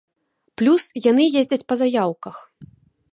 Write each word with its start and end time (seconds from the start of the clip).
Плюс, 0.61 0.83
яны 1.09 1.23
ездзяць 1.43 1.65
па 1.73 1.79
заяўках. 1.85 2.35